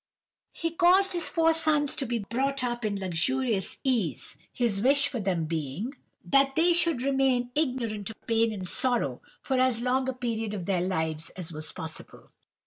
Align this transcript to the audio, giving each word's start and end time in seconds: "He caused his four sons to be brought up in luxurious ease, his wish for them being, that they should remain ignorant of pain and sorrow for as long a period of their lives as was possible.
"He 0.51 0.71
caused 0.71 1.13
his 1.13 1.29
four 1.29 1.53
sons 1.53 1.95
to 1.97 2.07
be 2.07 2.17
brought 2.17 2.63
up 2.63 2.83
in 2.83 2.99
luxurious 2.99 3.77
ease, 3.83 4.35
his 4.51 4.81
wish 4.81 5.07
for 5.07 5.19
them 5.19 5.45
being, 5.45 5.93
that 6.25 6.55
they 6.55 6.73
should 6.73 7.03
remain 7.03 7.51
ignorant 7.53 8.09
of 8.09 8.15
pain 8.25 8.51
and 8.51 8.67
sorrow 8.67 9.21
for 9.43 9.59
as 9.59 9.79
long 9.83 10.09
a 10.09 10.13
period 10.13 10.55
of 10.55 10.65
their 10.65 10.81
lives 10.81 11.29
as 11.35 11.51
was 11.53 11.71
possible. 11.71 12.31